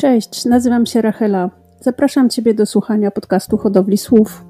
Cześć, 0.00 0.44
nazywam 0.44 0.86
się 0.86 1.02
Rachela. 1.02 1.50
Zapraszam 1.80 2.30
Ciebie 2.30 2.54
do 2.54 2.66
słuchania 2.66 3.10
podcastu 3.10 3.56
Hodowli 3.56 3.98
Słów. 3.98 4.44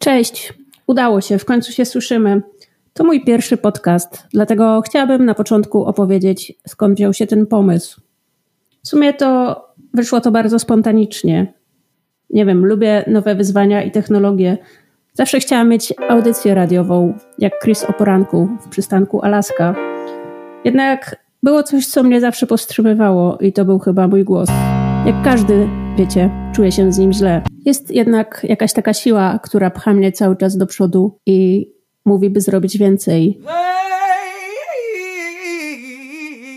Cześć, 0.00 0.54
udało 0.86 1.20
się, 1.20 1.38
w 1.38 1.44
końcu 1.44 1.72
się 1.72 1.84
słyszymy. 1.84 2.42
To 2.92 3.04
mój 3.04 3.24
pierwszy 3.24 3.56
podcast, 3.56 4.26
dlatego 4.32 4.82
chciałabym 4.86 5.24
na 5.24 5.34
początku 5.34 5.84
opowiedzieć, 5.84 6.52
skąd 6.68 6.94
wziął 6.94 7.12
się 7.12 7.26
ten 7.26 7.46
pomysł. 7.46 8.00
W 8.82 8.88
sumie 8.88 9.14
to 9.14 9.62
wyszło 9.94 10.20
to 10.20 10.30
bardzo 10.30 10.58
spontanicznie. 10.58 11.52
Nie 12.30 12.46
wiem, 12.46 12.66
lubię 12.66 13.04
nowe 13.06 13.34
wyzwania 13.34 13.82
i 13.82 13.90
technologie. 13.90 14.58
Zawsze 15.12 15.40
chciałam 15.40 15.68
mieć 15.68 15.94
audycję 16.08 16.54
radiową, 16.54 17.18
jak 17.38 17.52
Chris 17.62 17.84
o 17.84 17.92
poranku 17.92 18.48
w 18.60 18.68
przystanku 18.68 19.22
Alaska. 19.22 19.74
Jednak 20.64 21.21
było 21.42 21.62
coś, 21.62 21.86
co 21.86 22.02
mnie 22.02 22.20
zawsze 22.20 22.46
powstrzymywało 22.46 23.38
i 23.40 23.52
to 23.52 23.64
był 23.64 23.78
chyba 23.78 24.08
mój 24.08 24.24
głos. 24.24 24.48
Jak 25.06 25.22
każdy, 25.24 25.68
wiecie, 25.98 26.30
czuję 26.54 26.72
się 26.72 26.92
z 26.92 26.98
nim 26.98 27.12
źle. 27.12 27.42
Jest 27.64 27.90
jednak 27.90 28.46
jakaś 28.48 28.72
taka 28.72 28.94
siła, 28.94 29.38
która 29.42 29.70
pcha 29.70 29.94
mnie 29.94 30.12
cały 30.12 30.36
czas 30.36 30.56
do 30.56 30.66
przodu 30.66 31.18
i 31.26 31.68
mówi, 32.04 32.30
by 32.30 32.40
zrobić 32.40 32.78
więcej. 32.78 33.40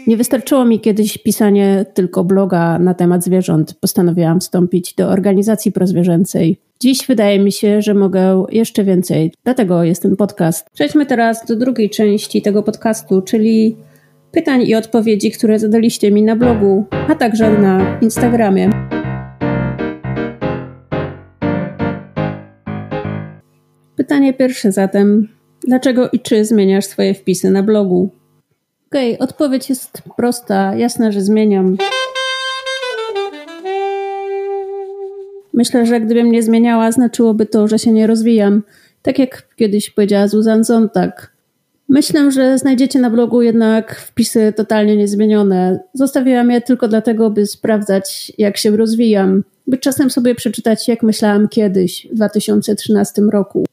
Nie 0.07 0.17
wystarczyło 0.17 0.65
mi 0.65 0.79
kiedyś 0.79 1.17
pisanie 1.17 1.85
tylko 1.93 2.23
bloga 2.23 2.79
na 2.79 2.93
temat 2.93 3.23
zwierząt. 3.23 3.73
Postanowiłam 3.73 4.39
wstąpić 4.39 4.93
do 4.93 5.07
organizacji 5.09 5.71
prozwierzęcej. 5.71 6.57
Dziś 6.79 7.07
wydaje 7.07 7.39
mi 7.39 7.51
się, 7.51 7.81
że 7.81 7.93
mogę 7.93 8.45
jeszcze 8.49 8.83
więcej, 8.83 9.33
dlatego 9.43 9.83
jest 9.83 10.01
ten 10.01 10.15
podcast. 10.15 10.69
Przejdźmy 10.73 11.05
teraz 11.05 11.45
do 11.45 11.55
drugiej 11.55 11.89
części 11.89 12.41
tego 12.41 12.63
podcastu, 12.63 13.21
czyli 13.21 13.77
pytań 14.35 14.63
i 14.67 14.75
odpowiedzi, 14.75 15.31
które 15.31 15.59
zadaliście 15.59 16.11
mi 16.11 16.23
na 16.23 16.35
blogu, 16.35 16.85
a 17.09 17.15
także 17.15 17.59
na 17.59 17.99
Instagramie. 18.01 18.69
Pytanie 23.95 24.33
pierwsze 24.33 24.71
zatem: 24.71 25.27
dlaczego 25.67 26.09
i 26.09 26.19
czy 26.19 26.45
zmieniasz 26.45 26.85
swoje 26.85 27.13
wpisy 27.13 27.51
na 27.51 27.63
blogu? 27.63 28.09
Okej, 28.87 29.15
okay, 29.15 29.27
odpowiedź 29.27 29.69
jest 29.69 30.01
prosta, 30.17 30.75
jasna, 30.75 31.11
że 31.11 31.21
zmieniam. 31.21 31.77
Myślę, 35.53 35.85
że 35.85 36.01
gdybym 36.01 36.31
nie 36.31 36.43
zmieniała, 36.43 36.91
znaczyłoby 36.91 37.45
to, 37.45 37.67
że 37.67 37.79
się 37.79 37.91
nie 37.91 38.07
rozwijam. 38.07 38.63
Tak 39.01 39.19
jak 39.19 39.47
kiedyś 39.55 39.89
powiedziała 39.89 40.27
Zuzan 40.27 40.63
Zontag. 40.63 41.34
Myślę, 41.95 42.31
że 42.31 42.57
znajdziecie 42.57 42.99
na 42.99 43.09
blogu 43.09 43.41
jednak 43.41 43.95
wpisy 43.95 44.53
totalnie 44.55 44.97
niezmienione. 44.97 45.79
Zostawiłam 45.93 46.51
je 46.51 46.61
tylko 46.61 46.87
dlatego, 46.87 47.29
by 47.29 47.45
sprawdzać, 47.45 48.31
jak 48.37 48.57
się 48.57 48.77
rozwijam, 48.77 49.43
by 49.67 49.77
czasem 49.77 50.09
sobie 50.09 50.35
przeczytać, 50.35 50.87
jak 50.87 51.03
myślałam 51.03 51.47
kiedyś, 51.47 52.07
w 52.11 52.15
2013 52.15 53.21
roku. 53.21 53.65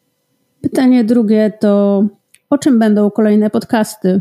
Pytanie 0.61 1.05
drugie 1.05 1.53
to, 1.61 2.05
o 2.51 2.59
czym 2.59 2.79
będą 2.79 3.11
kolejne 3.11 3.51
podcasty? 3.51 4.21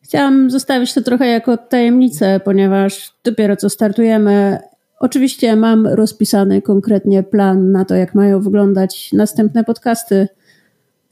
Chciałam 0.00 0.50
zostawić 0.50 0.94
to 0.94 1.02
trochę 1.02 1.26
jako 1.26 1.56
tajemnicę, 1.56 2.40
ponieważ 2.44 3.12
dopiero 3.24 3.56
co 3.56 3.70
startujemy. 3.70 4.58
Oczywiście 5.00 5.56
mam 5.56 5.86
rozpisany 5.86 6.62
konkretnie 6.62 7.22
plan 7.22 7.72
na 7.72 7.84
to, 7.84 7.94
jak 7.94 8.14
mają 8.14 8.40
wyglądać 8.40 9.12
następne 9.12 9.64
podcasty. 9.64 10.28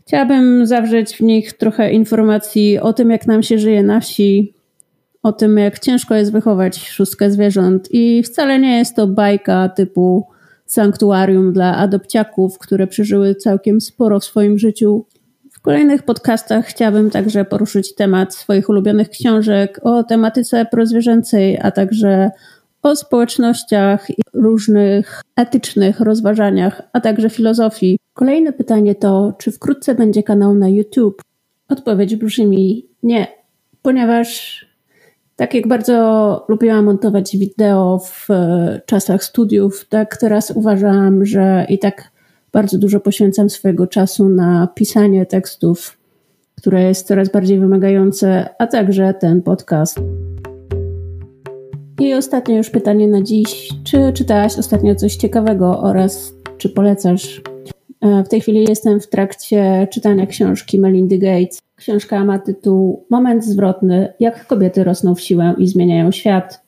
Chciałabym 0.06 0.66
zawrzeć 0.66 1.16
w 1.16 1.20
nich 1.20 1.52
trochę 1.52 1.92
informacji 1.92 2.78
o 2.78 2.92
tym, 2.92 3.10
jak 3.10 3.26
nam 3.26 3.42
się 3.42 3.58
żyje 3.58 3.82
na 3.82 4.00
wsi, 4.00 4.54
o 5.22 5.32
tym, 5.32 5.58
jak 5.58 5.78
ciężko 5.78 6.14
jest 6.14 6.32
wychować 6.32 6.88
szóstkę 6.88 7.30
zwierząt. 7.30 7.88
I 7.90 8.22
wcale 8.22 8.58
nie 8.58 8.78
jest 8.78 8.96
to 8.96 9.06
bajka 9.06 9.68
typu 9.68 10.26
sanktuarium 10.66 11.52
dla 11.52 11.76
adopciaków, 11.76 12.58
które 12.58 12.86
przeżyły 12.86 13.34
całkiem 13.34 13.80
sporo 13.80 14.20
w 14.20 14.24
swoim 14.24 14.58
życiu. 14.58 15.06
W 15.52 15.60
kolejnych 15.60 16.02
podcastach 16.02 16.66
chciałabym 16.66 17.10
także 17.10 17.44
poruszyć 17.44 17.94
temat 17.94 18.34
swoich 18.34 18.68
ulubionych 18.68 19.10
książek 19.10 19.80
o 19.82 20.04
tematyce 20.04 20.66
prozwierzęcej, 20.70 21.58
a 21.62 21.70
także 21.70 22.30
o 22.82 22.96
społecznościach 22.96 24.10
i 24.10 24.22
różnych 24.34 25.22
etycznych 25.36 26.00
rozważaniach, 26.00 26.82
a 26.92 27.00
także 27.00 27.30
filozofii. 27.30 27.98
Kolejne 28.16 28.52
pytanie 28.52 28.94
to, 28.94 29.32
czy 29.38 29.52
wkrótce 29.52 29.94
będzie 29.94 30.22
kanał 30.22 30.54
na 30.54 30.68
YouTube? 30.68 31.22
Odpowiedź 31.68 32.16
brzmi 32.16 32.86
nie, 33.02 33.26
ponieważ 33.82 34.60
tak 35.36 35.54
jak 35.54 35.68
bardzo 35.68 36.46
lubiłam 36.48 36.84
montować 36.84 37.36
wideo 37.36 38.00
w 38.04 38.30
e, 38.30 38.80
czasach 38.86 39.24
studiów, 39.24 39.86
tak 39.88 40.16
teraz 40.16 40.50
uważam, 40.50 41.24
że 41.24 41.66
i 41.68 41.78
tak 41.78 42.10
bardzo 42.52 42.78
dużo 42.78 43.00
poświęcam 43.00 43.50
swojego 43.50 43.86
czasu 43.86 44.28
na 44.28 44.68
pisanie 44.74 45.26
tekstów, 45.26 45.98
które 46.56 46.82
jest 46.82 47.06
coraz 47.06 47.28
bardziej 47.28 47.58
wymagające, 47.58 48.48
a 48.58 48.66
także 48.66 49.14
ten 49.14 49.42
podcast. 49.42 50.00
I 52.00 52.14
ostatnie 52.14 52.56
już 52.56 52.70
pytanie 52.70 53.08
na 53.08 53.22
dziś. 53.22 53.68
Czy 53.84 54.12
czytałaś 54.12 54.58
ostatnio 54.58 54.94
coś 54.94 55.16
ciekawego 55.16 55.80
oraz 55.80 56.34
czy 56.58 56.68
polecasz? 56.68 57.42
E, 58.00 58.24
w 58.24 58.28
tej 58.28 58.40
chwili 58.40 58.64
jestem 58.68 59.00
w 59.00 59.08
trakcie 59.08 59.88
czytania 59.92 60.26
książki 60.26 60.80
Melindy 60.80 61.18
Gates. 61.18 61.58
Książka 61.76 62.24
ma 62.24 62.38
tytuł 62.38 63.04
Moment 63.10 63.44
zwrotny: 63.44 64.12
Jak 64.20 64.46
kobiety 64.46 64.84
rosną 64.84 65.14
w 65.14 65.20
siłę 65.20 65.54
i 65.58 65.66
zmieniają 65.66 66.12
świat. 66.12 66.66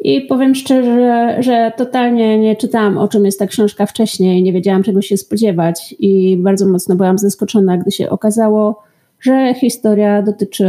I 0.00 0.20
powiem 0.20 0.54
szczerze, 0.54 1.36
że 1.40 1.72
totalnie 1.76 2.38
nie 2.38 2.56
czytałam 2.56 2.98
o 2.98 3.08
czym 3.08 3.24
jest 3.24 3.38
ta 3.38 3.46
książka 3.46 3.86
wcześniej, 3.86 4.42
nie 4.42 4.52
wiedziałam 4.52 4.82
czego 4.82 5.02
się 5.02 5.16
spodziewać 5.16 5.94
i 5.98 6.36
bardzo 6.36 6.66
mocno 6.66 6.96
byłam 6.96 7.18
zaskoczona, 7.18 7.78
gdy 7.78 7.90
się 7.90 8.10
okazało, 8.10 8.82
że 9.20 9.54
historia 9.54 10.22
dotyczy 10.22 10.68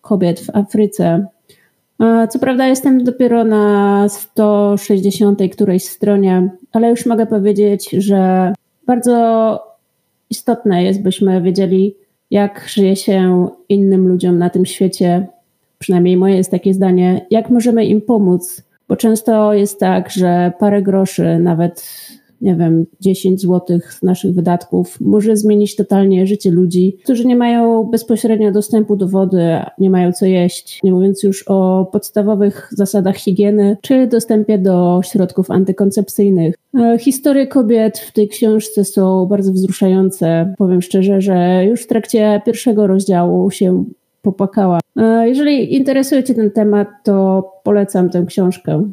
kobiet 0.00 0.40
w 0.40 0.56
Afryce. 0.56 1.26
Co 2.30 2.38
prawda 2.38 2.66
jestem 2.66 3.04
dopiero 3.04 3.44
na 3.44 4.06
160 4.08 5.38
którejś 5.52 5.84
stronie, 5.84 6.50
ale 6.72 6.90
już 6.90 7.06
mogę 7.06 7.26
powiedzieć, 7.26 7.90
że 7.90 8.52
bardzo 8.86 9.58
istotne 10.30 10.84
jest, 10.84 11.02
byśmy 11.02 11.42
wiedzieli, 11.42 11.96
jak 12.30 12.64
żyje 12.68 12.96
się 12.96 13.48
innym 13.68 14.08
ludziom 14.08 14.38
na 14.38 14.50
tym 14.50 14.66
świecie. 14.66 15.26
Przynajmniej 15.78 16.16
moje 16.16 16.36
jest 16.36 16.50
takie 16.50 16.74
zdanie, 16.74 17.26
jak 17.30 17.50
możemy 17.50 17.84
im 17.84 18.00
pomóc, 18.00 18.62
bo 18.88 18.96
często 18.96 19.54
jest 19.54 19.80
tak, 19.80 20.10
że 20.10 20.52
parę 20.58 20.82
groszy, 20.82 21.38
nawet 21.38 21.86
nie 22.42 22.56
wiem, 22.56 22.86
10 23.00 23.40
zł 23.40 23.78
z 23.90 24.02
naszych 24.02 24.34
wydatków 24.34 25.00
może 25.00 25.36
zmienić 25.36 25.76
totalnie 25.76 26.26
życie 26.26 26.50
ludzi, 26.50 26.96
którzy 27.04 27.24
nie 27.26 27.36
mają 27.36 27.84
bezpośrednio 27.84 28.52
dostępu 28.52 28.96
do 28.96 29.08
wody, 29.08 29.42
nie 29.78 29.90
mają 29.90 30.12
co 30.12 30.26
jeść, 30.26 30.80
nie 30.84 30.92
mówiąc 30.92 31.22
już 31.22 31.44
o 31.48 31.88
podstawowych 31.92 32.68
zasadach 32.72 33.16
higieny 33.16 33.76
czy 33.80 34.06
dostępie 34.06 34.58
do 34.58 35.00
środków 35.04 35.50
antykoncepcyjnych. 35.50 36.54
E, 36.74 36.98
historie 36.98 37.46
kobiet 37.46 37.98
w 37.98 38.12
tej 38.12 38.28
książce 38.28 38.84
są 38.84 39.26
bardzo 39.26 39.52
wzruszające. 39.52 40.54
Powiem 40.58 40.82
szczerze, 40.82 41.20
że 41.20 41.64
już 41.64 41.82
w 41.82 41.86
trakcie 41.86 42.42
pierwszego 42.46 42.86
rozdziału 42.86 43.50
się 43.50 43.84
popłakała. 44.22 44.80
E, 44.96 45.28
jeżeli 45.28 45.74
interesuje 45.74 46.24
Cię 46.24 46.34
ten 46.34 46.50
temat, 46.50 46.88
to 47.04 47.50
polecam 47.62 48.10
tę 48.10 48.24
książkę. 48.26 48.92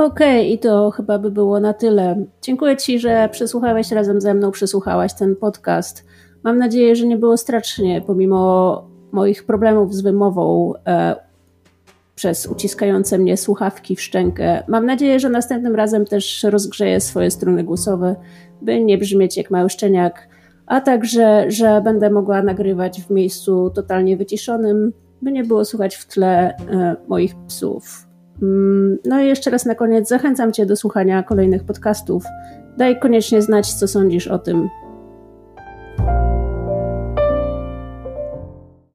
Okej, 0.00 0.40
okay, 0.40 0.44
i 0.44 0.58
to 0.58 0.90
chyba 0.90 1.18
by 1.18 1.30
było 1.30 1.60
na 1.60 1.72
tyle. 1.72 2.24
Dziękuję 2.42 2.76
Ci, 2.76 2.98
że 2.98 3.28
przesłuchałeś 3.32 3.92
razem 3.92 4.20
ze 4.20 4.34
mną, 4.34 4.50
przesłuchałaś 4.50 5.14
ten 5.14 5.36
podcast. 5.36 6.06
Mam 6.44 6.58
nadzieję, 6.58 6.96
że 6.96 7.06
nie 7.06 7.16
było 7.16 7.36
strasznie, 7.36 8.02
pomimo 8.06 8.90
moich 9.12 9.46
problemów 9.46 9.94
z 9.94 10.00
wymową 10.00 10.72
e, 10.86 11.16
przez 12.14 12.46
uciskające 12.46 13.18
mnie 13.18 13.36
słuchawki 13.36 13.96
w 13.96 14.02
szczękę. 14.02 14.62
Mam 14.68 14.86
nadzieję, 14.86 15.20
że 15.20 15.28
następnym 15.28 15.74
razem 15.74 16.04
też 16.04 16.44
rozgrzeję 16.44 17.00
swoje 17.00 17.30
struny 17.30 17.64
głosowe, 17.64 18.16
by 18.62 18.84
nie 18.84 18.98
brzmieć 18.98 19.36
jak 19.36 19.50
mały 19.50 19.70
szczeniak, 19.70 20.28
a 20.66 20.80
także, 20.80 21.44
że 21.48 21.80
będę 21.84 22.10
mogła 22.10 22.42
nagrywać 22.42 23.02
w 23.02 23.10
miejscu 23.10 23.70
totalnie 23.74 24.16
wyciszonym, 24.16 24.92
by 25.22 25.32
nie 25.32 25.44
było 25.44 25.64
słuchać 25.64 25.96
w 25.96 26.06
tle 26.06 26.56
e, 26.56 26.96
moich 27.08 27.34
psów. 27.46 28.09
Mm, 28.42 28.98
no 29.04 29.20
i 29.20 29.26
jeszcze 29.26 29.50
raz 29.50 29.66
na 29.66 29.74
koniec 29.74 30.08
zachęcam 30.08 30.52
Cię 30.52 30.66
do 30.66 30.76
słuchania 30.76 31.22
kolejnych 31.22 31.64
podcastów. 31.64 32.24
Daj 32.76 32.98
koniecznie 32.98 33.42
znać, 33.42 33.74
co 33.74 33.88
sądzisz 33.88 34.28
o 34.28 34.38
tym. 34.38 34.68